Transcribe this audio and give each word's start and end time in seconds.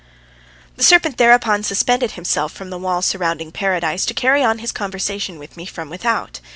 The 0.77 0.83
serpent 0.83 1.17
thereupon 1.19 1.61
suspended 1.61 2.13
himself 2.13 2.51
from 2.53 2.71
the 2.71 2.79
wall 2.79 3.03
surrounding 3.03 3.51
Paradise, 3.51 4.03
to 4.07 4.15
carry 4.15 4.43
on 4.43 4.57
his 4.57 4.71
conversation 4.71 5.37
with 5.37 5.55
me 5.55 5.67
from 5.67 5.91
without. 5.91 6.39